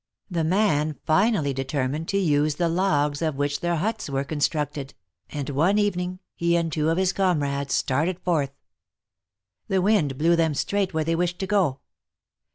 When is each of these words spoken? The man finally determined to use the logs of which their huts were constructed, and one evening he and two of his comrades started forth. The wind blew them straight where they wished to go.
The 0.31 0.43
man 0.43 0.95
finally 1.05 1.53
determined 1.53 2.07
to 2.07 2.17
use 2.17 2.55
the 2.55 2.67
logs 2.67 3.21
of 3.21 3.35
which 3.35 3.59
their 3.59 3.75
huts 3.75 4.09
were 4.09 4.23
constructed, 4.23 4.95
and 5.29 5.47
one 5.51 5.77
evening 5.77 6.17
he 6.33 6.55
and 6.55 6.71
two 6.73 6.89
of 6.89 6.97
his 6.97 7.13
comrades 7.13 7.75
started 7.75 8.19
forth. 8.19 8.55
The 9.67 9.79
wind 9.79 10.17
blew 10.17 10.35
them 10.35 10.55
straight 10.55 10.91
where 10.91 11.03
they 11.03 11.15
wished 11.15 11.37
to 11.37 11.45
go. 11.45 11.81